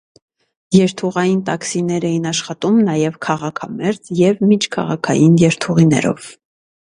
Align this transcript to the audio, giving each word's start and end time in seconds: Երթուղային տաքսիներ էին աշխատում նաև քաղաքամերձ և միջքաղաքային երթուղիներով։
Երթուղային 0.75 1.41
տաքսիներ 1.49 2.07
էին 2.07 2.25
աշխատում 2.29 2.79
նաև 2.87 3.19
քաղաքամերձ 3.27 4.11
և 4.23 4.41
միջքաղաքային 4.53 5.37
երթուղիներով։ 5.45 6.33